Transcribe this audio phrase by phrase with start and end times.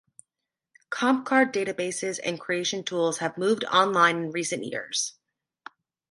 [0.89, 5.13] Comp card databases and creation tools have moved online in recent years.